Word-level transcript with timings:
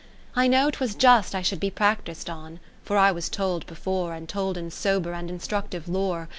I 0.35 0.47
know 0.47 0.71
'twas 0.71 0.95
just 0.95 1.35
I 1.35 1.43
should 1.43 1.59
be 1.59 1.69
prac 1.69 2.05
tis'd 2.05 2.27
on; 2.27 2.59
For 2.83 2.97
I 2.97 3.11
was 3.11 3.29
told 3.29 3.67
before, 3.67 4.15
And 4.15 4.27
told 4.27 4.57
in 4.57 4.71
sober 4.71 5.13
and 5.13 5.29
instructive 5.29 5.87
lore. 5.87 6.27